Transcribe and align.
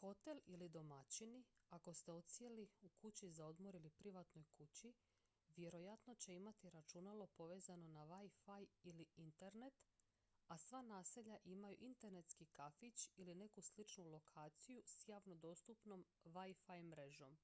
hotel 0.00 0.40
ili 0.46 0.68
domaćini 0.68 1.44
ako 1.68 1.94
ste 1.94 2.12
odsjeli 2.12 2.66
u 2.80 2.88
kući 2.88 3.30
za 3.30 3.46
odmor 3.46 3.74
ili 3.74 3.90
privatnoj 3.90 4.44
kući 4.44 4.92
vjerojatno 5.48 6.14
će 6.14 6.34
imati 6.34 6.70
računalo 6.70 7.26
povezano 7.26 7.88
na 7.88 8.04
wi-fi 8.06 8.66
ili 8.82 9.06
internet 9.16 9.74
a 10.48 10.58
sva 10.58 10.82
naselja 10.82 11.36
imaju 11.44 11.76
internetski 11.80 12.46
kafić 12.46 13.08
ili 13.16 13.34
neku 13.34 13.62
sličnu 13.62 14.04
lokaciju 14.04 14.82
s 14.86 15.08
javno 15.08 15.34
dostupnom 15.34 16.06
wi-fi 16.24 16.82
mrežom 16.82 17.38